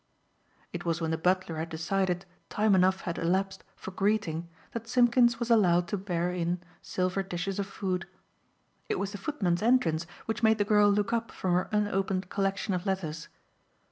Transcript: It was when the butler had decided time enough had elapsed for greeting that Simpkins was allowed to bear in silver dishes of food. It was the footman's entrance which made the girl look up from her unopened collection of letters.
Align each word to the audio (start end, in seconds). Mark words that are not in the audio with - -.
It 0.73 0.83
was 0.83 0.99
when 0.99 1.11
the 1.11 1.15
butler 1.19 1.57
had 1.57 1.69
decided 1.69 2.25
time 2.49 2.73
enough 2.73 3.01
had 3.01 3.19
elapsed 3.19 3.63
for 3.75 3.91
greeting 3.91 4.49
that 4.71 4.87
Simpkins 4.87 5.39
was 5.39 5.51
allowed 5.51 5.87
to 5.89 5.97
bear 5.99 6.31
in 6.31 6.59
silver 6.81 7.21
dishes 7.21 7.59
of 7.59 7.67
food. 7.67 8.07
It 8.89 8.97
was 8.97 9.11
the 9.11 9.19
footman's 9.19 9.61
entrance 9.61 10.07
which 10.25 10.41
made 10.41 10.57
the 10.57 10.65
girl 10.65 10.89
look 10.89 11.13
up 11.13 11.29
from 11.29 11.53
her 11.53 11.69
unopened 11.71 12.29
collection 12.31 12.73
of 12.73 12.87
letters. 12.87 13.27